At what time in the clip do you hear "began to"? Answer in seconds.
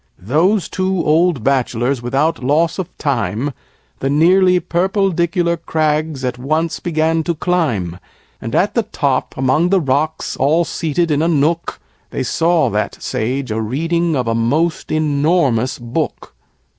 6.79-7.35